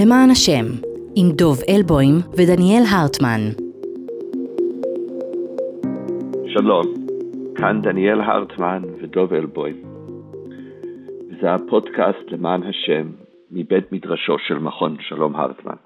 [0.00, 0.66] למען השם,
[1.16, 3.40] עם דוב אלבוים ודניאל הרטמן.
[6.54, 6.86] שלום,
[7.56, 9.76] כאן דניאל הרטמן ודוב אלבוים.
[11.40, 13.10] זה הפודקאסט למען השם
[13.50, 15.76] מבית מדרשו של מכון שלום הרטמן,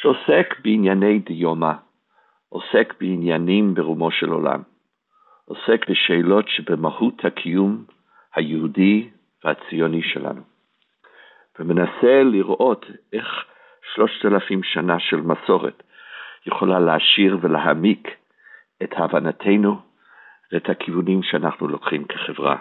[0.00, 1.72] שעוסק בענייני דיומא,
[2.48, 4.62] עוסק בעניינים ברומו של עולם,
[5.44, 7.84] עוסק בשאלות שבמהות הקיום
[8.34, 9.08] היהודי
[9.44, 10.51] והציוני שלנו.
[11.58, 13.26] ומנסה לראות איך
[13.94, 15.82] שלושת אלפים שנה של מסורת
[16.46, 18.08] יכולה להעשיר ולהעמיק
[18.82, 19.80] את הבנתנו
[20.52, 22.56] ואת הכיוונים שאנחנו לוקחים כחברה.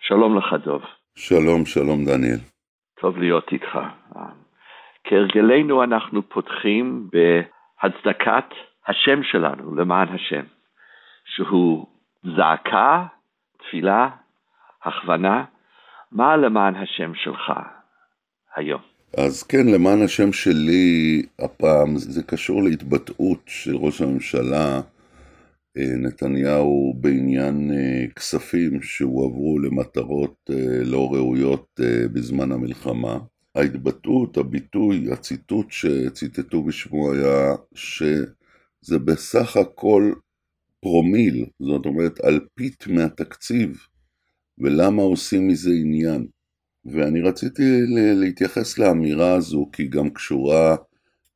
[0.00, 0.82] שלום לך דוב.
[1.16, 2.38] שלום, שלום דניאל.
[3.00, 3.78] טוב להיות איתך.
[5.04, 8.54] כהרגלנו אנחנו פותחים בהצדקת
[8.88, 10.44] השם שלנו למען השם,
[11.24, 11.86] שהוא
[12.36, 13.06] זעקה,
[13.58, 14.08] תפילה,
[14.84, 15.44] הכוונה,
[16.12, 17.52] מה למען השם שלך
[18.56, 18.80] היום?
[19.16, 24.80] אז כן, למען השם שלי, הפעם זה קשור להתבטאות של ראש הממשלה
[25.76, 31.80] אה, נתניהו בעניין אה, כספים שהועברו למטרות אה, לא ראויות
[32.12, 33.18] בזמן המלחמה.
[33.54, 40.12] ההתבטאות, הביטוי, הציטוט שציטטו בשמו היה שזה בסך הכל
[40.80, 43.78] פרומיל, זאת אומרת אלפית מהתקציב,
[44.58, 46.26] ולמה עושים מזה עניין.
[46.92, 47.62] ואני רציתי
[48.14, 50.76] להתייחס לאמירה הזו, כי היא גם קשורה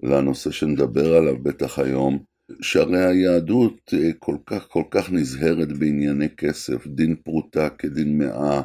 [0.03, 2.19] לנושא שנדבר עליו בטח היום,
[2.61, 8.63] שהרי היהדות אה, כל כך כל כך נזהרת בענייני כסף, דין פרוטה כדין מאה,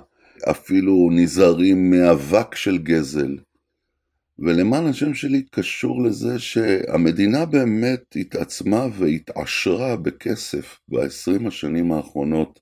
[0.49, 3.37] אפילו נזהרים מאבק של גזל.
[4.39, 12.59] ולמען השם שלי קשור לזה שהמדינה באמת התעצמה והתעשרה בכסף בעשרים השנים האחרונות,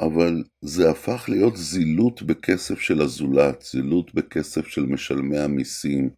[0.00, 6.10] אבל זה הפך להיות זילות בכסף של הזולת, זילות בכסף של משלמי המיסים,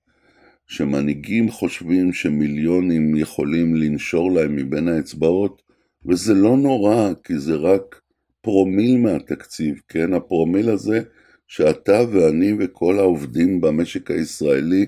[0.66, 5.62] שמנהיגים חושבים שמיליונים יכולים לנשור להם מבין האצבעות,
[6.06, 8.00] וזה לא נורא, כי זה רק
[8.40, 10.14] פרומיל מהתקציב, כן?
[10.14, 11.02] הפרומיל הזה
[11.48, 14.86] שאתה ואני וכל העובדים במשק הישראלי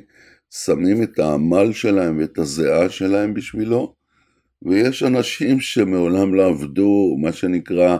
[0.50, 3.94] שמים את העמל שלהם ואת הזיעה שלהם בשבילו,
[4.62, 7.96] ויש אנשים שמעולם לא עבדו, מה שנקרא,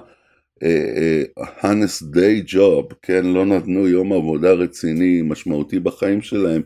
[1.62, 6.62] honest day job, כן, לא נתנו יום עבודה רציני, משמעותי בחיים שלהם,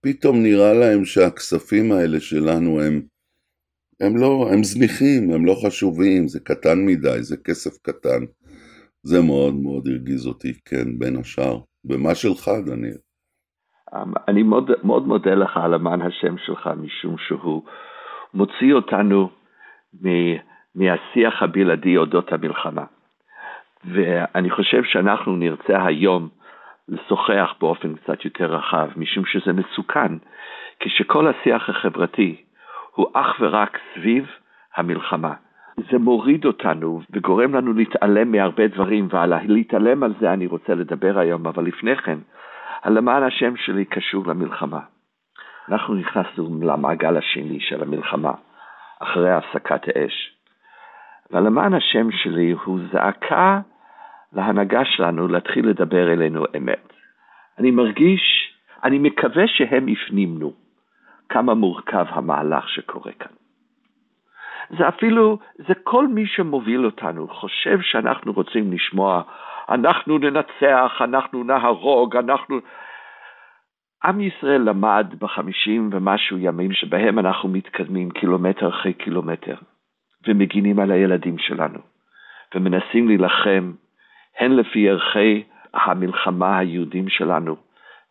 [0.00, 3.02] פתאום נראה להם שהכספים האלה שלנו הם,
[4.00, 8.24] הם לא, הם זניחים, הם לא חשובים, זה קטן מדי, זה כסף קטן.
[9.02, 11.58] זה מאוד מאוד הרגיז אותי, כן, בין השאר.
[11.84, 12.96] ומה שלך, דניאל?
[13.94, 17.62] אמ, אני מאוד, מאוד מודה לך על המען השם שלך, משום שהוא
[18.34, 19.28] מוציא אותנו
[20.74, 22.84] מהשיח הבלעדי אודות המלחמה.
[23.86, 26.28] ואני חושב שאנחנו נרצה היום
[26.88, 30.12] לשוחח באופן קצת יותר רחב, משום שזה מסוכן,
[30.80, 32.44] כשכל השיח החברתי
[32.94, 34.26] הוא אך ורק סביב
[34.76, 35.34] המלחמה.
[35.90, 41.18] זה מוריד אותנו וגורם לנו להתעלם מהרבה דברים, ועל להתעלם על זה אני רוצה לדבר
[41.18, 42.18] היום, אבל לפני כן,
[42.82, 44.80] הלמען השם שלי קשור למלחמה.
[45.68, 48.32] אנחנו נכנסנו למעגל השני של המלחמה,
[48.98, 50.34] אחרי הפסקת האש.
[51.30, 53.60] והלמען השם שלי הוא זעקה
[54.34, 56.92] להנהגה שלנו להתחיל לדבר אלינו אמת.
[57.58, 60.52] אני מרגיש, אני מקווה שהם הפנימנו
[61.28, 63.32] כמה מורכב המהלך שקורה כאן.
[64.78, 69.22] זה אפילו, זה כל מי שמוביל אותנו חושב שאנחנו רוצים לשמוע,
[69.68, 72.60] אנחנו ננצח, אנחנו נהרוג, אנחנו...
[74.04, 79.56] עם ישראל למד בחמישים ומשהו ימים שבהם אנחנו מתקדמים קילומטר אחרי קילומטר
[80.28, 81.78] ומגינים על הילדים שלנו
[82.54, 83.72] ומנסים להילחם
[84.38, 85.42] הן לפי ערכי
[85.74, 87.56] המלחמה היהודים שלנו,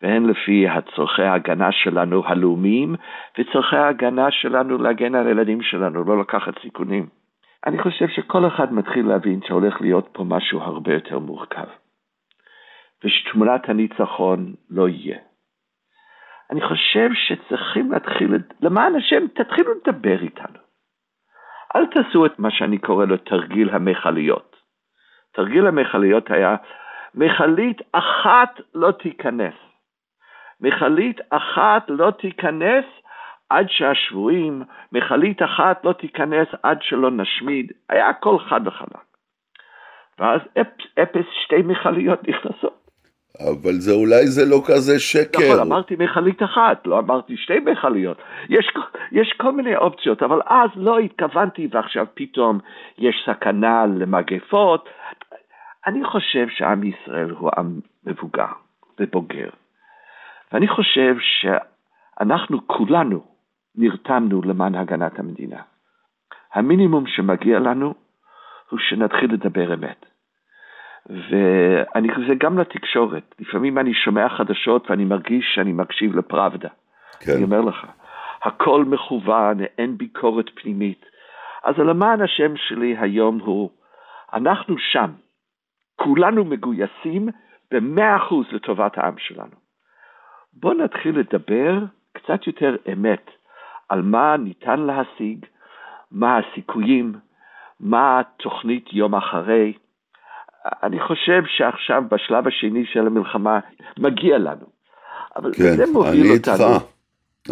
[0.02, 2.96] והן לפי הצורכי ההגנה שלנו הלאומיים,
[3.38, 7.08] וצורכי ההגנה שלנו להגן על הילדים שלנו, לא לקחת סיכונים.
[7.66, 11.68] אני חושב שכל אחד מתחיל להבין שהולך להיות פה משהו הרבה יותר מורכב,
[13.04, 15.18] ושתמונת הניצחון לא יהיה.
[16.52, 20.60] אני חושב שצריכים להתחיל, למען השם, תתחילו לדבר איתנו.
[21.76, 24.53] אל תעשו את מה שאני קורא לו תרגיל המכליות.
[25.34, 26.56] תרגיל המכליות היה,
[27.16, 29.54] מכלית אחת לא תיכנס.
[30.62, 32.86] מכלית אחת לא תיכנס
[33.50, 39.14] עד שהשבויים, מכלית אחת לא תיכנס עד שלא נשמיד, היה הכל חד וחלק.
[40.20, 42.84] ואז אפס, אפס שתי מכליות נכנסות.
[43.40, 45.40] אבל זה אולי זה לא כזה שקר.
[45.40, 48.18] נכון, אמרתי מכלית אחת, לא אמרתי שתי מכליות.
[48.50, 48.74] יש,
[49.12, 52.60] יש כל מיני אופציות, אבל אז לא התכוונתי ועכשיו פתאום
[52.98, 54.90] יש סכנה למגפות.
[55.88, 58.52] אני חושב שעם ישראל הוא עם מבוגר
[59.00, 59.50] ובוגר,
[60.52, 63.24] ואני חושב שאנחנו כולנו
[63.76, 65.62] נרתמנו למען הגנת המדינה.
[66.54, 67.94] המינימום שמגיע לנו
[68.70, 70.06] הוא שנתחיל לדבר אמת.
[71.10, 76.70] ואני חושב גם לתקשורת, לפעמים אני שומע חדשות ואני מרגיש שאני מקשיב לפראבדה.
[77.20, 77.32] כן.
[77.36, 77.86] אני אומר לך,
[78.44, 81.06] הכל מכוון, אין ביקורת פנימית.
[81.64, 83.70] אז למען השם שלי היום הוא,
[84.34, 85.12] אנחנו שם,
[86.04, 87.30] כולנו מגויסים
[87.72, 89.56] במאה אחוז לטובת העם שלנו.
[90.54, 91.80] בואו נתחיל לדבר
[92.14, 93.26] קצת יותר אמת
[93.90, 95.46] על מה ניתן להשיג,
[96.12, 97.14] מה הסיכויים,
[97.80, 99.74] מה התוכנית יום אחרי.
[100.84, 103.60] אני חושב שעכשיו בשלב השני של המלחמה
[104.00, 104.66] מגיע לנו.
[105.36, 106.74] אבל כן, זה מוביל אני אותנו.
[106.74, 106.86] איתך.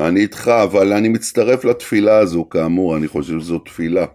[0.10, 4.06] אני איתך, אבל אני מצטרף לתפילה הזו, כאמור, אני חושב שזו תפילה.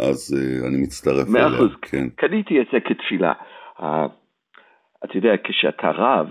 [0.00, 1.48] אז uh, אני מצטרף אליה.
[1.48, 2.08] מאה אחוז, כן.
[2.16, 3.32] קניתי את זה כתפילה.
[3.78, 6.26] אתה יודע, כשאתה רב,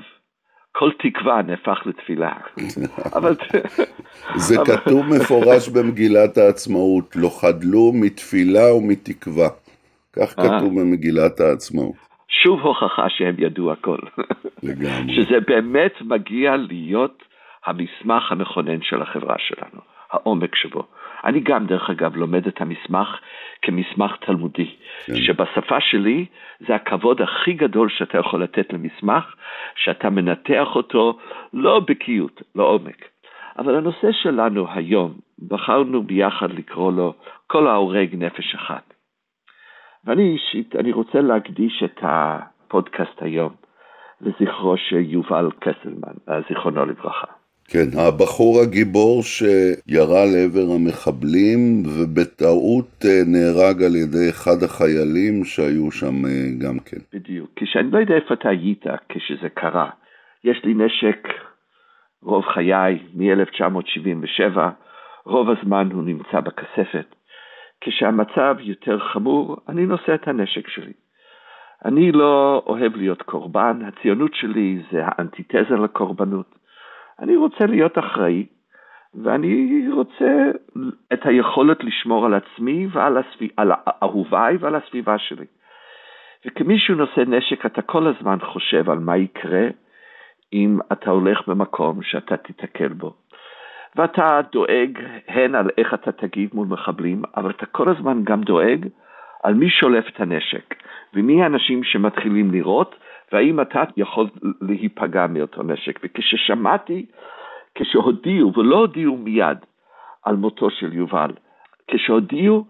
[0.72, 2.32] כל תקווה נהפך לתפילה.
[3.18, 3.36] אבל...
[4.36, 9.50] זה כתוב מפורש במגילת העצמאות, לא חדלו מתפילה ומתקווה.
[10.16, 10.44] כך אה.
[10.44, 11.96] כתוב במגילת העצמאות.
[12.44, 13.98] שוב הוכחה שהם ידעו הכל.
[14.64, 15.16] לגמרי.
[15.16, 17.24] שזה באמת מגיע להיות
[17.66, 19.82] המסמך המכונן של החברה שלנו,
[20.12, 20.84] העומק שבו.
[21.24, 23.20] אני גם, דרך אגב, לומד את המסמך
[23.62, 24.76] כמסמך תלמודי,
[25.06, 25.16] כן.
[25.16, 26.26] שבשפה שלי
[26.60, 29.36] זה הכבוד הכי גדול שאתה יכול לתת למסמך,
[29.76, 31.18] שאתה מנתח אותו
[31.54, 33.08] לא בקיאות, לעומק.
[33.58, 35.14] אבל הנושא שלנו היום,
[35.48, 37.14] בחרנו ביחד לקרוא לו
[37.48, 38.94] כל ההורג נפש אחת.
[40.06, 43.54] ואני אישית, אני רוצה להקדיש את הפודקאסט היום
[44.22, 47.43] לזכרו של יובל קסלמן, זיכרונו לברכה.
[47.68, 51.62] כן, הבחור הגיבור שירה לעבר המחבלים
[51.94, 57.02] ובטעות אה, נהרג על ידי אחד החיילים שהיו שם אה, גם כן.
[57.14, 59.90] בדיוק, כשאני לא יודע איפה אתה היית כשזה קרה.
[60.44, 61.28] יש לי נשק
[62.24, 64.58] רוב חיי מ-1977,
[65.26, 67.16] רוב הזמן הוא נמצא בכספת.
[67.82, 70.94] כשהמצב יותר חמור, אני נושא את הנשק שלי.
[71.86, 76.63] אני לא אוהב להיות קורבן, הציונות שלי זה האנטיתזה לקורבנות.
[77.20, 78.46] אני רוצה להיות אחראי,
[79.24, 80.52] ואני רוצה
[81.14, 83.72] את היכולת לשמור על עצמי ועל הסביב, על
[84.04, 85.46] אהוביי ועל הסביבה שלי.
[86.46, 89.68] וכמישהו נושא נשק, אתה כל הזמן חושב על מה יקרה
[90.54, 93.14] אם אתה הולך במקום שאתה תיתקל בו.
[93.96, 98.88] ואתה דואג הן על איך אתה תגיב מול מחבלים, אבל אתה כל הזמן גם דואג
[99.44, 100.76] על מי שולף את הנשק,
[101.14, 102.96] ומי האנשים שמתחילים לירות,
[103.34, 104.28] והאם אתה יכול
[104.62, 106.00] להיפגע מאותו נשק.
[106.04, 107.06] וכששמעתי,
[107.76, 109.58] כשהודיעו, ולא הודיעו מיד
[110.24, 111.32] על מותו של יובל,
[111.88, 112.66] כשהודיעו,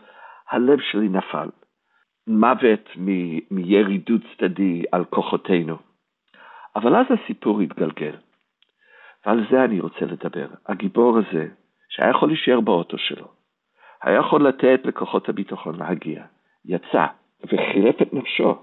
[0.52, 1.50] הלב שלי נפל.
[2.28, 5.78] מוות מ- מירי דוד צדדי על כוחותינו.
[6.76, 8.16] אבל אז הסיפור התגלגל,
[9.26, 10.48] ועל זה אני רוצה לדבר.
[10.68, 11.48] הגיבור הזה,
[11.90, 13.28] שהיה יכול להישאר באוטו שלו,
[14.04, 16.24] היה יכול לתת לכוחות הביטחון להגיע,
[16.66, 17.06] יצא
[17.44, 18.56] וחירף את נפשו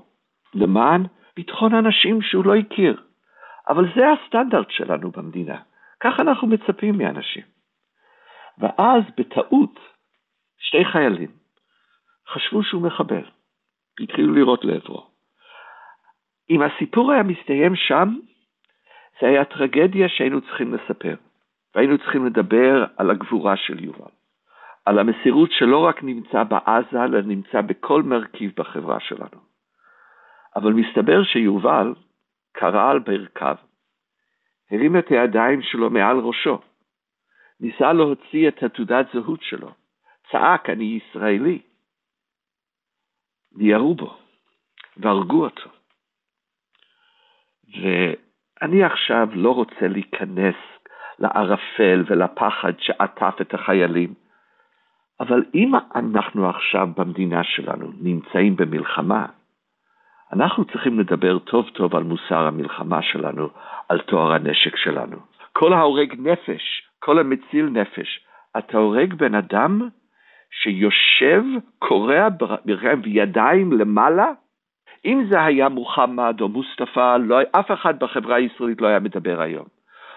[0.54, 1.06] למען
[1.40, 3.02] ביטחון אנשים שהוא לא הכיר.
[3.68, 5.58] אבל זה הסטנדרט שלנו במדינה.
[6.00, 7.42] כך אנחנו מצפים מאנשים.
[8.58, 9.78] ואז בטעות
[10.58, 11.30] שתי חיילים
[12.28, 13.24] חשבו שהוא מחבל,
[14.00, 15.06] התחילו לירות לעברו.
[16.50, 18.18] אם הסיפור היה מסתיים שם,
[19.20, 21.14] זה היה טרגדיה שהיינו צריכים לספר,
[21.74, 24.12] והיינו צריכים לדבר על הגבורה של יובל,
[24.84, 29.49] על המסירות שלא רק נמצא בעזה, אלא נמצא בכל מרכיב בחברה שלנו.
[30.56, 31.94] אבל מסתבר שיובל
[32.52, 33.56] קרא על ברכיו,
[34.70, 36.58] הרים את הידיים שלו מעל ראשו,
[37.60, 39.70] ניסה להוציא את התעודת זהות שלו,
[40.30, 41.58] צעק אני ישראלי,
[43.52, 44.16] וירו בו,
[44.96, 45.70] והרגו אותו.
[47.68, 50.54] ואני עכשיו לא רוצה להיכנס
[51.18, 54.14] לערפל ולפחד שעטף את החיילים,
[55.20, 59.26] אבל אם אנחנו עכשיו במדינה שלנו נמצאים במלחמה,
[60.32, 63.48] אנחנו צריכים לדבר טוב טוב על מוסר המלחמה שלנו,
[63.88, 65.16] על טוהר הנשק שלנו.
[65.52, 68.20] כל ההורג נפש, כל המציל נפש,
[68.58, 69.88] אתה הורג בן אדם
[70.50, 71.42] שיושב,
[71.78, 74.26] קורע ברגליים וידיים למעלה?
[75.04, 79.66] אם זה היה מוחמד או מוסטפא, לא, אף אחד בחברה הישראלית לא היה מדבר היום.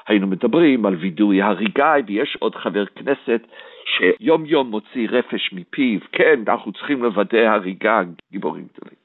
[0.08, 3.41] היינו מדברים על וידוי הריגה, ויש עוד חבר כנסת
[3.86, 8.01] שיום יום מוציא רפש מפיו, כן, אנחנו צריכים לוודא הריגה,
[8.32, 9.02] גיבורים גדולים.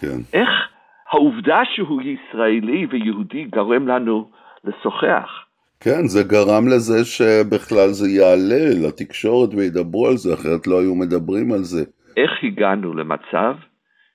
[0.00, 0.18] כן.
[0.32, 0.48] איך
[1.12, 4.30] העובדה שהוא ישראלי ויהודי גורם לנו
[4.64, 5.30] לשוחח?
[5.80, 11.52] כן, זה גרם לזה שבכלל זה יעלה לתקשורת וידברו על זה, אחרת לא היו מדברים
[11.52, 11.84] על זה.
[12.16, 13.54] איך הגענו למצב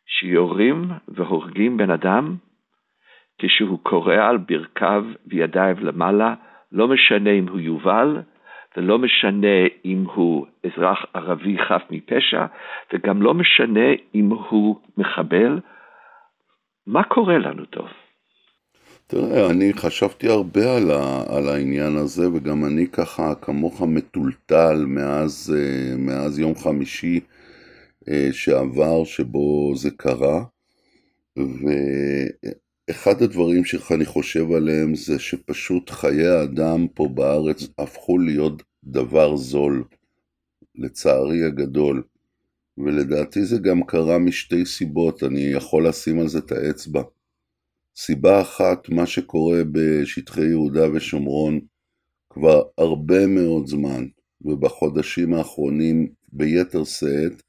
[0.06, 2.36] שיורים והורגים בן אדם
[3.40, 6.34] כשהוא קורא על ברכיו וידייו למעלה,
[6.72, 8.22] לא משנה אם הוא יובל,
[8.78, 12.46] ולא משנה אם הוא אזרח ערבי חף מפשע,
[12.94, 15.60] וגם לא משנה אם הוא מחבל.
[16.88, 17.88] מה קורה לנו טוב?
[19.08, 25.56] תראה, אני חשבתי הרבה על, ה, על העניין הזה, וגם אני ככה, כמוך מטולטל מאז,
[25.58, 27.20] אה, מאז יום חמישי
[28.10, 30.44] אה, שעבר, שבו זה קרה,
[32.90, 39.84] ואחד הדברים שאני חושב עליהם זה שפשוט חיי האדם פה בארץ הפכו להיות דבר זול,
[40.76, 42.04] לצערי הגדול.
[42.78, 47.02] ולדעתי זה גם קרה משתי סיבות, אני יכול לשים על זה את האצבע.
[47.98, 51.60] סיבה אחת, מה שקורה בשטחי יהודה ושומרון
[52.30, 54.06] כבר הרבה מאוד זמן,
[54.42, 57.42] ובחודשים האחרונים ביתר שאת,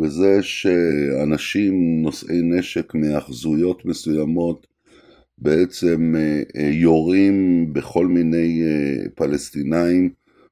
[0.00, 4.66] וזה שאנשים נושאי נשק מאחזויות מסוימות
[5.38, 10.10] בעצם אה, אה, יורים בכל מיני אה, פלסטינאים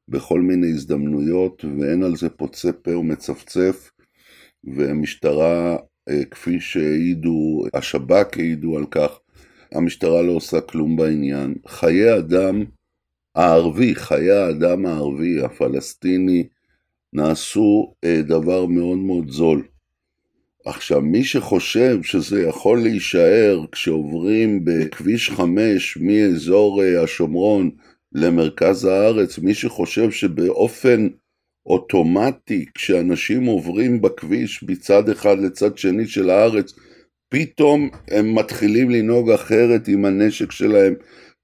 [0.08, 3.90] בכל מיני הזדמנויות, ואין על זה פוצה פה ומצפצף,
[4.64, 5.76] והמשטרה,
[6.30, 9.18] כפי שהעידו, השב"כ העידו על כך,
[9.72, 11.54] המשטרה לא עושה כלום בעניין.
[11.68, 12.64] חיי אדם
[13.34, 16.48] הערבי, חיי האדם הערבי, הפלסטיני,
[17.14, 19.62] נעשו אה, דבר מאוד מאוד זול.
[20.66, 27.70] עכשיו, מי שחושב שזה יכול להישאר כשעוברים בכביש 5 מאזור אה, השומרון
[28.12, 31.08] למרכז הארץ, מי שחושב שבאופן
[31.66, 36.74] אוטומטי כשאנשים עוברים בכביש מצד אחד לצד שני של הארץ,
[37.28, 40.94] פתאום הם מתחילים לנהוג אחרת עם הנשק שלהם,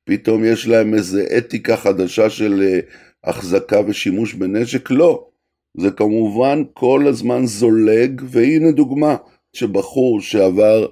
[0.04, 2.80] פתאום יש להם איזה אתיקה חדשה של אה,
[3.24, 5.29] החזקה ושימוש בנשק, לא.
[5.76, 9.16] זה כמובן כל הזמן זולג, והנה דוגמה
[9.52, 10.86] שבחור שעבר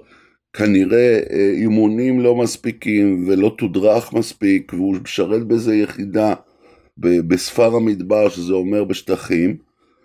[0.53, 6.33] כנראה אה, אימונים לא מספיקים ולא תודרך מספיק, והוא משרת באיזה יחידה
[6.97, 9.57] בספר המדבר, שזה אומר בשטחים,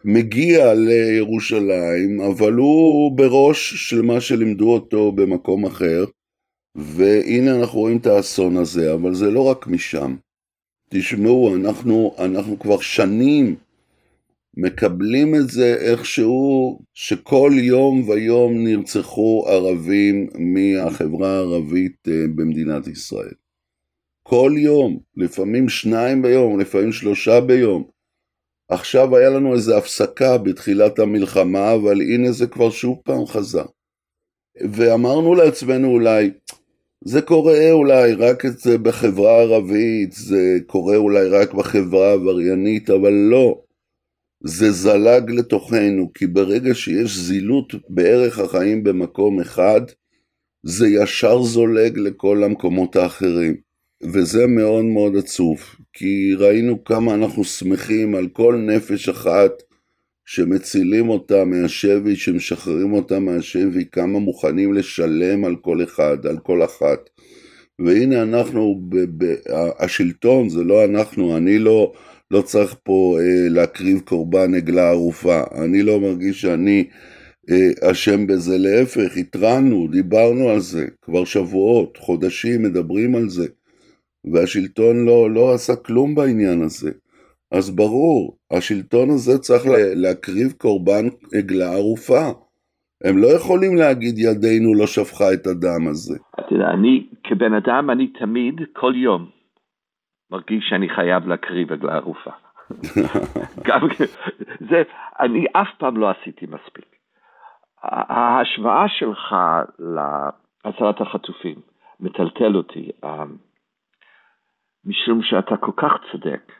[0.04, 6.04] מגיע לירושלים, אבל הוא בראש של מה שלימדו אותו במקום אחר,
[6.74, 10.16] והנה אנחנו רואים את האסון הזה, אבל זה לא רק משם.
[10.90, 13.56] תשמעו, אנחנו, אנחנו כבר שנים
[14.56, 23.34] מקבלים את זה איכשהו שכל יום ויום נרצחו ערבים מהחברה הערבית אה, במדינת ישראל.
[24.22, 27.84] כל יום, לפעמים שניים ביום, לפעמים שלושה ביום.
[28.68, 33.64] עכשיו היה לנו איזו הפסקה בתחילת המלחמה, אבל הנה זה כבר שוב פעם חזר.
[34.70, 36.30] ואמרנו לעצמנו אולי,
[37.04, 38.44] זה קורה אולי רק
[38.82, 43.63] בחברה הערבית, זה קורה אולי רק בחברה העבריינית, אבל לא.
[44.46, 49.80] זה זלג לתוכנו, כי ברגע שיש זילות בערך החיים במקום אחד,
[50.62, 53.56] זה ישר זולג לכל המקומות האחרים.
[54.02, 55.60] וזה מאוד מאוד עצוב,
[55.92, 59.50] כי ראינו כמה אנחנו שמחים על כל נפש אחת
[60.26, 67.10] שמצילים אותה מהשבי, שמשחררים אותה מהשבי, כמה מוכנים לשלם על כל אחד, על כל אחת.
[67.78, 69.34] והנה אנחנו, ב- ב-
[69.78, 71.92] השלטון, זה לא אנחנו, אני לא,
[72.34, 76.84] לא צריך פה אה, להקריב קורבן עגלה ערופה, אני לא מרגיש שאני
[77.50, 83.46] אה, אשם בזה, להפך, התרענו, דיברנו על זה, כבר שבועות, חודשים מדברים על זה.
[84.32, 86.90] והשלטון לא, לא עשה כלום בעניין הזה.
[87.52, 89.62] אז ברור, השלטון הזה צריך
[89.94, 92.30] להקריב קורבן עגלה ערופה.
[93.04, 96.14] הם לא יכולים להגיד ידינו לא שפכה את הדם הזה.
[96.40, 99.26] אתה יודע, אני כבן אדם, אני תמיד, כל יום,
[100.34, 102.30] מרגיש שאני חייב להקריב עגלה ערופה.
[103.66, 103.80] גם
[104.70, 104.82] זה,
[105.20, 106.96] אני אף פעם לא עשיתי מספיק.
[107.82, 109.36] ההשוואה שלך
[109.78, 111.60] להצלת החטופים
[112.00, 112.90] מטלטל אותי.
[114.84, 116.52] משום שאתה כל כך צודק.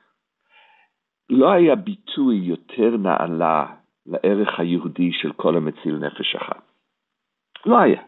[1.30, 3.66] לא היה ביטוי יותר נעלה
[4.06, 6.62] לערך היהודי של כל המציל נפש אחת.
[7.66, 8.02] לא היה.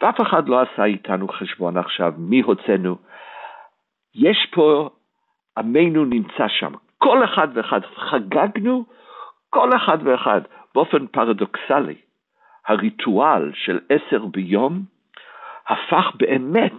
[0.00, 2.96] ואף אחד לא עשה איתנו חשבון עכשיו מי הוצאנו.
[4.14, 4.90] יש פה,
[5.58, 6.72] עמנו נמצא שם.
[6.98, 8.84] כל אחד ואחד, חגגנו
[9.50, 10.40] כל אחד ואחד.
[10.74, 11.94] באופן פרדוקסלי,
[12.66, 14.82] הריטואל של עשר ביום
[15.68, 16.72] הפך באמת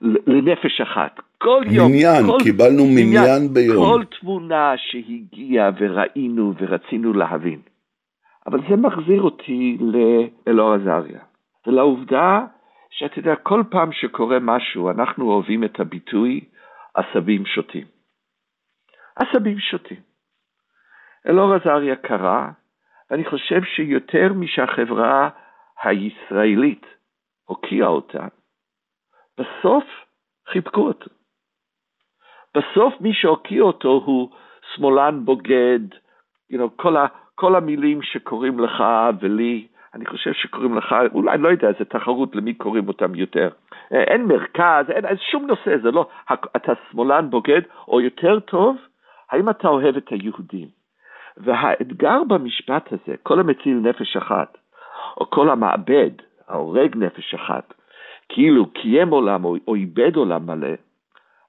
[0.00, 1.20] לנפש אחת.
[1.38, 3.84] כל יום, מניין, כל, קיבלנו מניין, מניין ביום.
[3.86, 7.60] כל תמונה שהגיעה וראינו ורצינו להבין.
[8.46, 11.20] אבל זה מחזיר אותי לאלאור עזריה,
[11.66, 12.40] ולעובדה
[12.90, 16.40] שאתה יודע, כל פעם שקורה משהו, אנחנו אוהבים את הביטוי
[16.94, 17.86] עשבים שוטים.
[19.16, 20.00] עשבים שוטים.
[21.28, 22.48] אלאור עזריה קרא,
[23.10, 25.30] ואני חושב שיותר משהחברה
[25.82, 26.86] הישראלית
[27.44, 28.26] הוקיעה אותה,
[29.38, 29.84] בסוף
[30.48, 31.10] חיבקו אותו.
[32.54, 34.30] בסוף מי שהוקיע אותו הוא
[34.74, 35.80] שמאלן בוגד,
[36.52, 38.84] you know, כל, ה, כל המילים שקוראים לך
[39.20, 43.50] ולי, אני חושב שקוראים לך, אולי, לא יודע, זה תחרות למי קוראים אותם יותר.
[43.90, 46.08] אין מרכז, אין, אין שום נושא, זה לא,
[46.56, 48.76] אתה שמאלן בוגד, או יותר טוב,
[49.30, 50.68] האם אתה אוהב את היהודים?
[51.36, 54.58] והאתגר במשפט הזה, כל המציל נפש אחת,
[55.16, 56.10] או כל המעבד,
[56.48, 57.74] ההורג נפש אחת,
[58.28, 60.74] כאילו קיים עולם או, או איבד עולם מלא,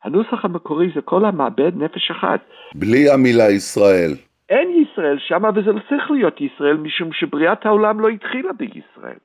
[0.03, 2.39] הנוסח המקורי זה כל המעבד נפש אחת.
[2.75, 4.11] בלי המילה ישראל.
[4.49, 9.17] אין ישראל שמה, וזה לא צריך להיות ישראל, משום שבריאת העולם לא התחילה בישראל.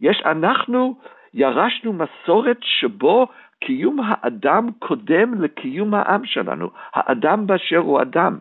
[0.00, 0.94] יש, אנחנו
[1.36, 3.26] ירשנו מסורת שבו
[3.60, 8.38] קיום האדם קודם לקיום העם שלנו, האדם באשר הוא אדם.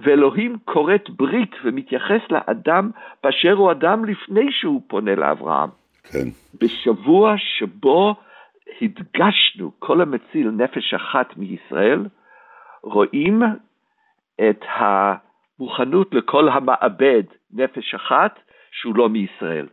[0.00, 2.90] ואלוהים כורת ברית ומתייחס לאדם
[3.22, 5.68] באשר הוא אדם לפני שהוא פונה לאברהם.
[6.04, 6.28] כן.
[6.60, 8.14] בשבוע שבו
[8.82, 12.06] הדגשנו כל המציל נפש אחת מישראל,
[12.82, 13.42] רואים
[14.40, 18.38] את המוכנות לכל המעבד נפש אחת
[18.72, 19.66] שהוא לא מישראל.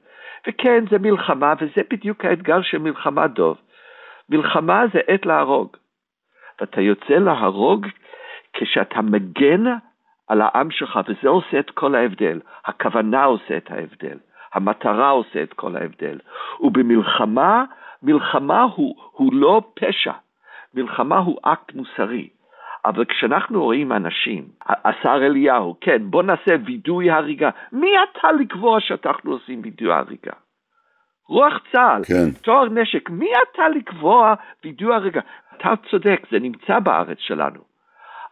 [0.48, 3.58] וכן, זה מלחמה, וזה בדיוק האתגר של מלחמה דוב.
[4.29, 5.77] מלחמה זה עת להרוג.
[6.62, 7.88] ואתה יוצא להרוג
[8.53, 9.63] כשאתה מגן
[10.27, 12.39] על העם שלך, וזה עושה את כל ההבדל.
[12.65, 14.17] הכוונה עושה את ההבדל.
[14.53, 16.20] המטרה עושה את כל ההבדל.
[16.60, 17.63] ובמלחמה,
[18.03, 20.13] מלחמה הוא, הוא לא פשע,
[20.74, 22.29] מלחמה הוא אקט מוסרי.
[22.88, 27.50] אבל כשאנחנו רואים אנשים, השר אליהו, כן, בוא נעשה וידוי הריגה.
[27.72, 30.34] מי אתה לקבוע שאנחנו עושים וידוי הריגה?
[31.29, 32.32] רוח צה"ל, כן.
[32.44, 35.22] תואר נשק, מי אתה לקבוע וידוי הריגה?
[35.58, 37.60] אתה צודק, זה נמצא בארץ שלנו.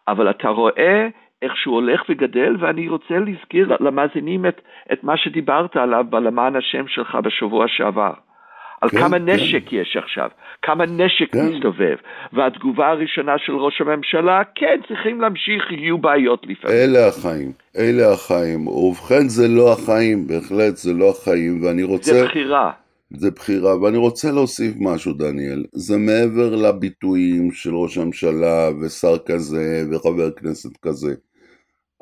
[0.07, 1.07] אבל אתה רואה
[1.41, 4.62] איך שהוא הולך וגדל, ואני רוצה להזכיר למאזינים את,
[4.93, 8.13] את מה שדיברת עליו בלמען השם שלך בשבוע שעבר.
[8.82, 9.29] על כן, כמה כן.
[9.29, 9.75] נשק כן.
[9.75, 10.29] יש עכשיו,
[10.62, 11.46] כמה נשק כן.
[11.46, 11.96] מסתובב,
[12.34, 16.77] והתגובה הראשונה של ראש הממשלה, כן, צריכים להמשיך, יהיו בעיות לפעמים.
[16.77, 18.68] אלה החיים, אלה החיים.
[18.68, 22.14] ובכן, זה לא החיים, בהחלט זה לא החיים, ואני רוצה...
[22.14, 22.72] זה בחירה.
[23.09, 25.64] זה בחירה, ואני רוצה להוסיף משהו, דניאל.
[25.74, 31.16] זה מעבר לביטויים של ראש הממשלה ושר כזה וחבר כנסת כזה.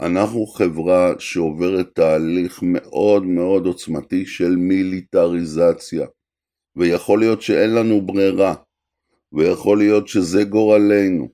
[0.02, 6.06] אנחנו חברה שעוברת תהליך מאוד מאוד עוצמתי של מיליטריזציה.
[6.76, 8.56] ויכול להיות שאין לנו ברירה,
[9.34, 11.30] ויכול להיות שזה גורלנו.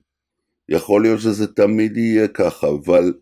[0.68, 3.12] יכול להיות שזה תמיד יהיה ככה, אבל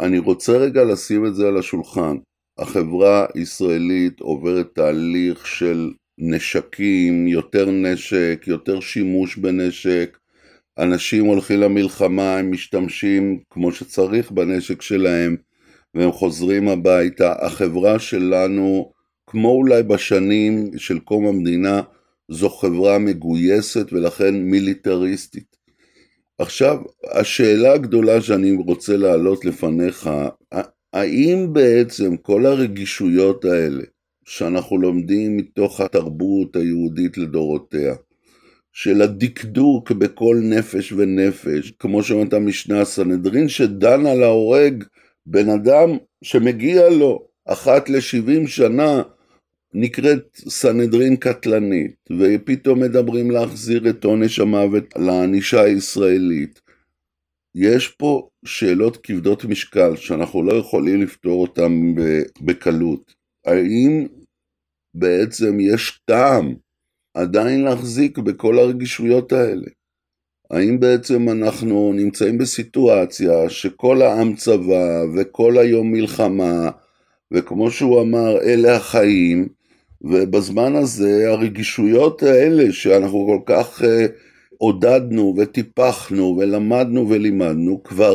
[0.00, 2.16] אני רוצה רגע לשים את זה על השולחן.
[2.58, 10.18] החברה הישראלית עוברת תהליך של נשקים, יותר נשק, יותר שימוש בנשק.
[10.78, 15.36] אנשים הולכים למלחמה, הם משתמשים כמו שצריך בנשק שלהם,
[15.94, 17.32] והם חוזרים הביתה.
[17.40, 18.92] החברה שלנו,
[19.30, 21.82] כמו אולי בשנים של קום המדינה,
[22.30, 25.56] זו חברה מגויסת ולכן מיליטריסטית.
[26.38, 26.78] עכשיו,
[27.12, 30.10] השאלה הגדולה שאני רוצה להעלות לפניך,
[30.92, 33.82] האם בעצם כל הרגישויות האלה
[34.24, 37.94] שאנחנו לומדים מתוך התרבות היהודית לדורותיה,
[38.72, 44.84] של הדקדוק בכל נפש ונפש, כמו שאומרת המשנה הסנהדרין, שדן על ההורג
[45.26, 45.90] בן אדם
[46.24, 49.02] שמגיע לו אחת לשבעים שנה,
[49.74, 56.60] נקראת סנהדרין קטלנית, ופתאום מדברים להחזיר את עונש המוות לענישה הישראלית.
[57.54, 61.94] יש פה שאלות כבדות משקל שאנחנו לא יכולים לפתור אותן
[62.40, 63.14] בקלות.
[63.46, 64.06] האם
[64.94, 66.54] בעצם יש טעם
[67.14, 69.66] עדיין להחזיק בכל הרגישויות האלה?
[70.50, 76.70] האם בעצם אנחנו נמצאים בסיטואציה שכל העם צבא וכל היום מלחמה,
[77.32, 79.48] וכמו שהוא אמר, אלה החיים,
[80.02, 83.80] ובזמן הזה הרגישויות האלה שאנחנו כל כך...
[83.80, 88.14] Uh, עודדנו וטיפחנו ולמדנו ולימדנו, כבר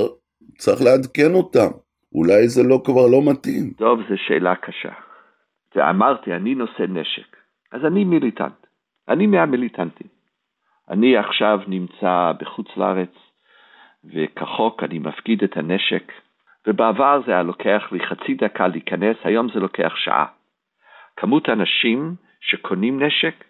[0.58, 1.72] צריך לעדכן אותם.
[2.16, 3.74] אולי זה לא כבר לא מתאים.
[3.78, 4.94] טוב, זו שאלה קשה.
[5.76, 7.36] ואמרתי, אני נושא נשק.
[7.72, 8.60] אז אני מיליטנט.
[9.10, 10.08] אני מהמיליטנטים.
[10.90, 13.16] אני עכשיו נמצא בחוץ לארץ,
[14.14, 16.12] וכחוק אני מפקיד את הנשק,
[16.68, 20.26] ובעבר זה היה לוקח לי חצי דקה להיכנס, היום זה לוקח שעה.
[21.18, 23.44] כמות האנשים שקונים נשק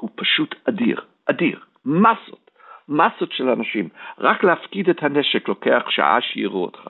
[0.00, 1.60] הוא פשוט אדיר, אדיר.
[1.84, 2.50] מסות,
[2.88, 3.88] מסות של אנשים.
[4.18, 6.80] רק להפקיד את הנשק לוקח שעה שיראו אותך.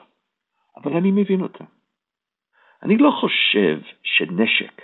[0.77, 1.65] אבל אני מבין אותם.
[2.83, 4.81] אני לא חושב שנשק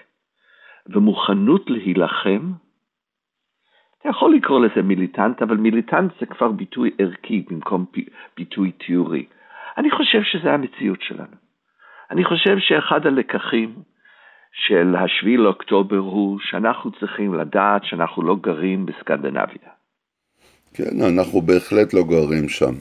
[0.87, 2.51] ומוכנות להילחם,
[3.99, 7.85] אתה יכול לקרוא לזה מיליטנט, אבל מיליטנט זה כבר ביטוי ערכי במקום
[8.37, 9.25] ביטוי תיאורי.
[9.77, 11.35] אני חושב שזה המציאות שלנו.
[12.11, 13.75] אני חושב שאחד הלקחים
[14.53, 19.71] של השביעי לאוקטובר הוא שאנחנו צריכים לדעת שאנחנו לא גרים בסקנדינביה.
[20.73, 22.73] כן, אנחנו בהחלט לא גרים שם.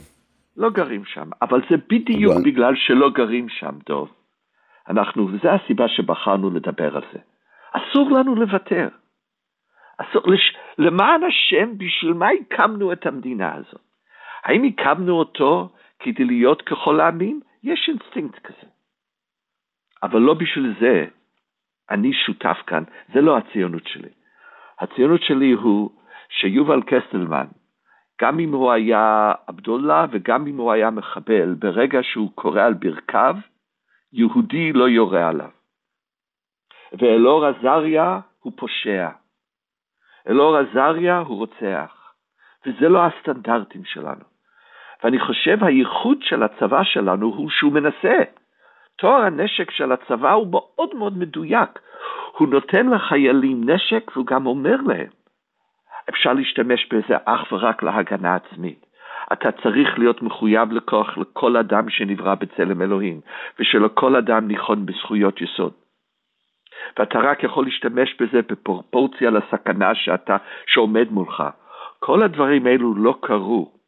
[0.56, 2.42] לא גרים שם, אבל זה בדיוק אבל...
[2.44, 4.08] בגלל שלא גרים שם, דוב.
[4.88, 7.18] אנחנו, וזו הסיבה שבחרנו לדבר על זה.
[7.72, 8.88] אסור לנו לוותר.
[9.98, 13.80] אסור, לש, למען השם, בשביל מה הקמנו את המדינה הזאת?
[14.44, 17.40] האם הקמנו אותו כדי להיות ככל העמים?
[17.62, 18.70] יש אינסטינקט כזה.
[20.02, 21.04] אבל לא בשביל זה
[21.90, 24.08] אני שותף כאן, זה לא הציונות שלי.
[24.80, 25.90] הציונות שלי הוא
[26.28, 27.46] שיובל קסטלמן,
[28.22, 33.36] גם אם הוא היה עבדולה וגם אם הוא היה מחבל, ברגע שהוא קורא על ברכיו,
[34.12, 35.50] יהודי לא יורה עליו.
[36.92, 39.08] ואלאור עזריה הוא פושע.
[40.28, 42.12] אלאור עזריה הוא רוצח.
[42.66, 44.24] וזה לא הסטנדרטים שלנו.
[45.04, 48.18] ואני חושב הייחוד של הצבא שלנו הוא שהוא מנסה.
[49.00, 51.78] תואר הנשק של הצבא הוא מאוד מאוד מדויק.
[52.38, 55.10] הוא נותן לחיילים נשק והוא גם אומר להם,
[56.10, 58.86] אפשר להשתמש בזה אך ורק להגנה עצמית.
[59.32, 63.20] אתה צריך להיות מחויב לכוח לכל אדם שנברא בצלם אלוהים,
[63.58, 65.72] ושלכל אדם ניחון בזכויות יסוד.
[66.98, 70.36] ואתה רק יכול להשתמש בזה בפרופורציה לסכנה שאתה,
[70.66, 71.42] שעומד מולך.
[71.98, 73.79] כל הדברים האלו לא קרו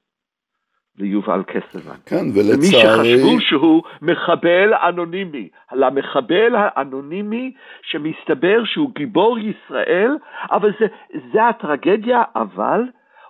[0.99, 1.97] ליובל קסלמן.
[2.07, 2.57] כן, ולצערי...
[2.57, 7.53] למי שחשבו שהוא מחבל אנונימי, למחבל האנונימי
[7.83, 10.17] שמסתבר שהוא גיבור ישראל,
[10.53, 10.87] אבל זה,
[11.33, 12.83] זה הטרגדיה, אבל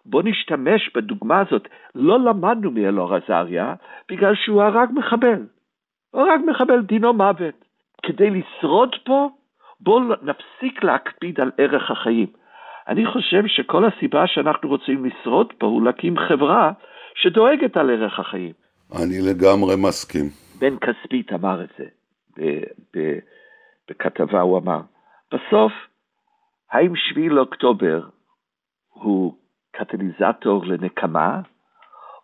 [0.07, 1.69] בוא נשתמש בדוגמה הזאת.
[1.95, 3.75] לא למדנו מאלאור עזריה
[4.11, 5.47] בגלל שהוא הרג מחבל.
[6.11, 7.65] הוא הרג מחבל, דינו מוות.
[8.03, 9.29] כדי לשרוד פה,
[9.81, 12.27] בואו נפסיק להקפיד על ערך החיים.
[12.89, 16.73] אני חושב שכל הסיבה שאנחנו רוצים לשרוד פה הוא להקים חברה
[17.15, 18.53] שדואגת על ערך החיים.
[19.03, 20.25] אני לגמרי מסכים.
[20.59, 21.85] בן כספית אמר את זה
[23.91, 24.81] בכתבה, הוא אמר,
[25.33, 25.73] בסוף,
[26.71, 28.03] האם שביעי לאוקטובר
[28.89, 29.35] הוא
[29.73, 31.41] קטליזטור לנקמה,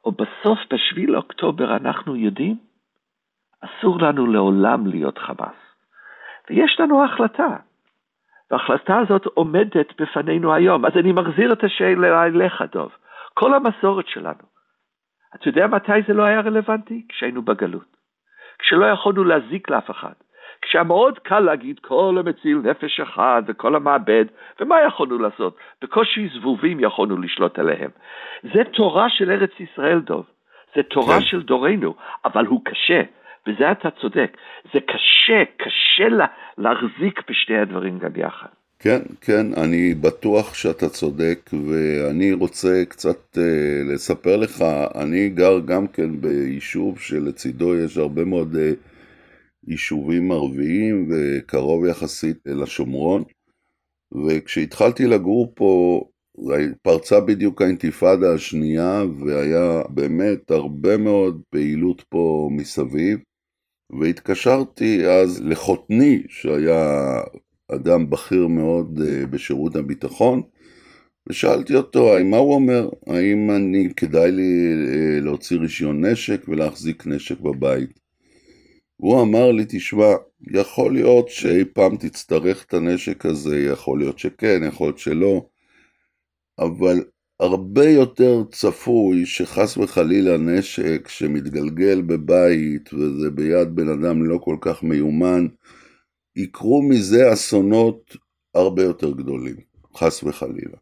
[0.05, 2.57] או בסוף בשביעי לאוקטובר אנחנו יודעים,
[3.61, 5.57] אסור לנו לעולם להיות חמאס.
[6.51, 7.57] ויש לנו החלטה,
[8.51, 10.87] וההחלטה הזאת עומדת בפנינו היום.
[10.87, 12.91] אז אני מחזיר את השאלה אליך, דוב.
[13.35, 14.45] כל המסורת שלנו,
[15.35, 17.07] אתה יודע מתי זה לא היה רלוונטי?
[17.09, 17.97] כשהיינו בגלות.
[18.59, 20.13] כשלא יכולנו להזיק לאף אחד.
[20.63, 24.25] כשהיה מאוד קל להגיד כל המציל נפש אחת וכל המעבד,
[24.61, 25.57] ומה יכולנו לעשות?
[25.83, 27.91] בקושי זבובים יכולנו לשלוט עליהם.
[28.43, 30.27] זה תורה של ארץ ישראל, דוב.
[30.75, 31.25] זה תורה כן.
[31.25, 33.03] של דורנו, אבל הוא קשה,
[33.47, 34.37] בזה אתה צודק.
[34.73, 36.27] זה קשה, קשה לה,
[36.59, 38.58] להחזיק בשתי הדברים גם יחד.
[38.81, 43.41] כן, כן, אני בטוח שאתה צודק, ואני רוצה קצת uh,
[43.93, 44.65] לספר לך,
[44.95, 48.59] אני גר גם כן ביישוב שלצידו יש הרבה מאוד uh,
[49.67, 53.25] יישובים ערביים וקרוב יחסית לשומרון,
[54.27, 56.03] וכשהתחלתי לגור פה,
[56.83, 63.19] פרצה בדיוק האינתיפאדה השנייה, והיה באמת הרבה מאוד פעילות פה מסביב,
[64.01, 67.21] והתקשרתי אז לחותני, שהיה
[67.69, 70.43] אדם בכיר מאוד אה, בשירות הביטחון,
[71.29, 72.89] ושאלתי אותו, מה הוא אומר?
[73.07, 78.01] האם אני, כדאי לי אה, להוציא רישיון נשק ולהחזיק נשק בבית?
[79.01, 80.15] והוא אמר לי, תשמע,
[80.51, 85.47] יכול להיות שאי פעם תצטרך את הנשק הזה, יכול להיות שכן, יכול להיות שלא,
[86.59, 87.05] אבל
[87.41, 94.83] הרבה יותר צפוי שחס וחלילה נשק שמתגלגל בבית וזה ביד בן אדם לא כל כך
[94.83, 95.47] מיומן,
[96.39, 98.17] יקרו מזה אסונות
[98.55, 99.57] הרבה יותר גדולים,
[99.97, 100.77] חס וחלילה.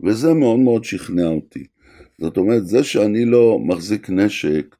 [0.00, 1.64] וזה מאוד מאוד שכנע אותי.
[2.20, 4.76] זאת אומרת, זה שאני לא מחזיק נשק,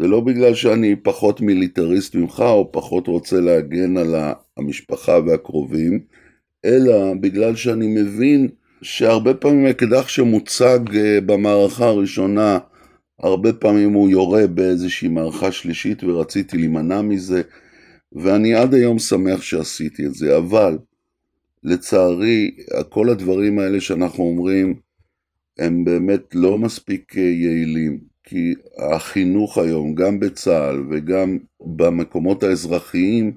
[0.00, 4.14] זה לא בגלל שאני פחות מיליטריסט ממך, או פחות רוצה להגן על
[4.56, 6.00] המשפחה והקרובים,
[6.64, 8.48] אלא בגלל שאני מבין
[8.82, 12.58] שהרבה פעמים אקדח שמוצג אה, במערכה הראשונה,
[13.20, 17.42] הרבה פעמים הוא יורה באיזושהי מערכה שלישית ורציתי להימנע מזה.
[18.12, 20.78] ואני עד היום שמח שעשיתי את זה, אבל
[21.64, 22.56] לצערי,
[22.88, 24.74] כל הדברים האלה שאנחנו אומרים,
[25.58, 33.32] הם באמת לא מספיק יעילים, כי החינוך היום, גם בצה"ל וגם במקומות האזרחיים,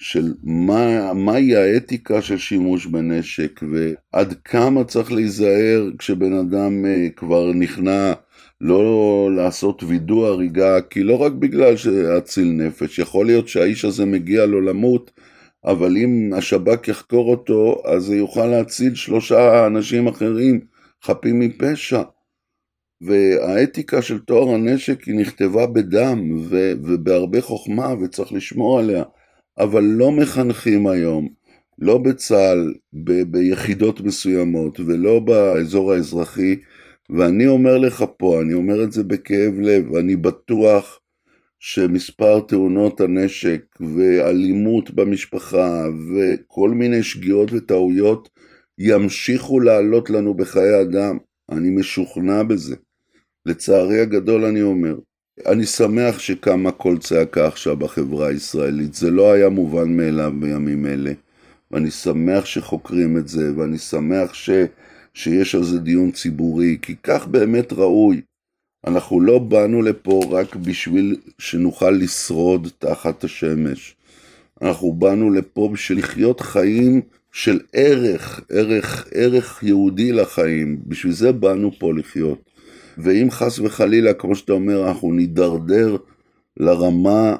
[0.00, 7.52] של מה, מהי האתיקה של שימוש בנשק ועד כמה צריך להיזהר כשבן אדם אה, כבר
[7.52, 8.12] נכנע
[8.60, 14.46] לא לעשות וידוא הריגה, כי לא רק בגלל שאציל נפש, יכול להיות שהאיש הזה מגיע
[14.46, 15.10] לו למות,
[15.64, 20.60] אבל אם השב"כ יחקור אותו, אז זה יוכל להציל שלושה אנשים אחרים
[21.04, 22.02] חפים מפשע.
[23.00, 29.02] והאתיקה של טוהר הנשק היא נכתבה בדם ו- ובהרבה חוכמה וצריך לשמור עליה,
[29.58, 31.28] אבל לא מחנכים היום,
[31.78, 36.56] לא בצה"ל, ב- ביחידות מסוימות ולא באזור האזרחי,
[37.10, 41.00] ואני אומר לך פה, אני אומר את זה בכאב לב, אני בטוח
[41.58, 45.84] שמספר תאונות הנשק ואלימות במשפחה
[46.14, 48.28] וכל מיני שגיאות וטעויות
[48.78, 51.18] ימשיכו לעלות לנו בחיי אדם.
[51.50, 52.76] אני משוכנע בזה.
[53.46, 54.94] לצערי הגדול אני אומר.
[55.46, 61.12] אני שמח שקמה קול צעקה עכשיו בחברה הישראלית, זה לא היה מובן מאליו בימים אלה,
[61.70, 64.50] ואני שמח שחוקרים את זה, ואני שמח ש,
[65.14, 68.20] שיש על זה דיון ציבורי, כי כך באמת ראוי.
[68.86, 73.96] אנחנו לא באנו לפה רק בשביל שנוכל לשרוד תחת השמש.
[74.62, 77.00] אנחנו באנו לפה בשביל לחיות חיים
[77.32, 80.80] של ערך, ערך, ערך יהודי לחיים.
[80.86, 82.49] בשביל זה באנו פה לחיות.
[82.98, 85.96] ואם חס וחלילה, כמו שאתה אומר, אנחנו נידרדר
[86.60, 87.36] לרמה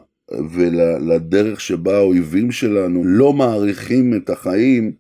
[0.55, 4.93] ולדרך שבה האויבים שלנו לא מעריכים את החיים,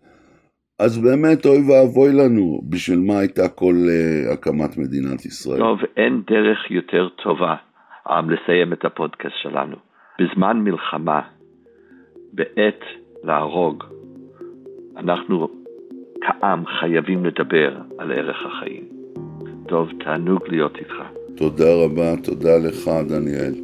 [0.78, 5.58] אז באמת אוי ואבוי לנו, בשביל מה הייתה כל uh, הקמת מדינת ישראל.
[5.58, 7.54] טוב, אין דרך יותר טובה
[8.08, 9.76] um, לסיים את הפודקאסט שלנו.
[10.20, 11.20] בזמן מלחמה,
[12.32, 12.80] בעת
[13.24, 13.84] להרוג,
[14.96, 15.48] אנחנו
[16.20, 18.99] כעם חייבים לדבר על ערך החיים.
[19.70, 20.94] טוב, תענוג להיות איתך.
[21.36, 23.54] תודה רבה, תודה לך, דניאל.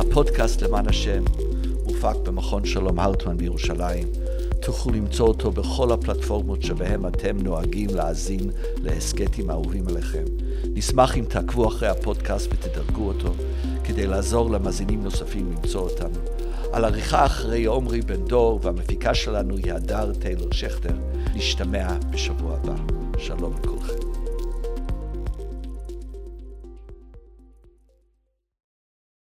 [0.00, 1.22] הפודקאסט למען השם
[1.84, 4.08] הופק במכון שלום הרטמן בירושלים.
[4.62, 8.50] תוכלו למצוא אותו בכל הפלטפורמות שבהם אתם נוהגים להאזין
[8.82, 10.24] להסכתים האהובים עליכם.
[10.74, 13.34] נשמח אם תעקבו אחרי הפודקאסט ותדרגו אותו,
[13.84, 16.37] כדי לעזור למאזינים נוספים למצוא אותנו.
[16.72, 20.94] על עריכה אחרי עומרי בן דור, והמפיקה שלנו היא הדר טיילור שכטר.
[21.34, 22.74] נשתמע בשבוע הבא.
[23.18, 24.17] שלום לכולכם.